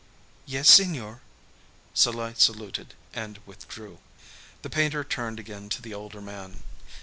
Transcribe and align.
"Yes, 0.47 0.67
Signor." 0.67 1.21
Salai 1.93 2.33
saluted 2.35 2.95
and 3.13 3.37
withdrew. 3.45 3.99
The 4.63 4.69
painter 4.71 5.03
turned 5.03 5.39
again 5.39 5.69
to 5.69 5.79
the 5.79 5.93
older 5.93 6.21
man. 6.21 6.63